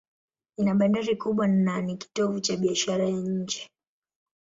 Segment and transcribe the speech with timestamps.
[0.57, 3.69] Ina bandari kubwa na ni kitovu cha biashara ya nje.